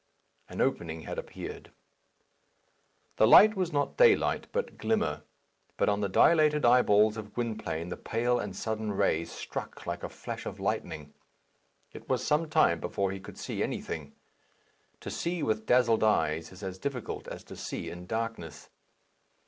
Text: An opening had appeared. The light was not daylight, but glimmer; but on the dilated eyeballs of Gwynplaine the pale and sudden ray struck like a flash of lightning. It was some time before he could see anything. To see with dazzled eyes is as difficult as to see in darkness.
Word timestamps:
An 0.49 0.61
opening 0.61 1.01
had 1.01 1.19
appeared. 1.19 1.71
The 3.17 3.27
light 3.27 3.55
was 3.55 3.71
not 3.71 3.97
daylight, 3.97 4.47
but 4.51 4.79
glimmer; 4.79 5.21
but 5.77 5.89
on 5.89 6.01
the 6.01 6.09
dilated 6.09 6.65
eyeballs 6.65 7.17
of 7.17 7.35
Gwynplaine 7.35 7.89
the 7.89 7.97
pale 7.97 8.39
and 8.39 8.55
sudden 8.55 8.93
ray 8.93 9.25
struck 9.25 9.85
like 9.85 10.01
a 10.01 10.09
flash 10.09 10.47
of 10.47 10.59
lightning. 10.59 11.13
It 11.91 12.09
was 12.09 12.25
some 12.25 12.49
time 12.49 12.79
before 12.79 13.11
he 13.11 13.19
could 13.19 13.37
see 13.37 13.61
anything. 13.61 14.15
To 15.01 15.11
see 15.11 15.43
with 15.43 15.67
dazzled 15.67 16.03
eyes 16.03 16.51
is 16.51 16.63
as 16.63 16.79
difficult 16.79 17.27
as 17.27 17.43
to 17.43 17.55
see 17.55 17.91
in 17.91 18.07
darkness. 18.07 18.71